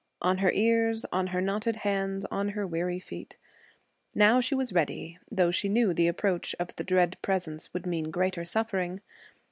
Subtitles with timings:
[0.19, 3.37] on her ears, on her knotted hands, on her weary feet.
[4.15, 8.09] Now she was ready, though she knew the approach of the dread presence would mean
[8.09, 9.01] greater suffering.